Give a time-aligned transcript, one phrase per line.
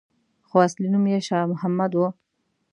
[0.47, 2.07] خو اصلي نوم یې شا محمد وو.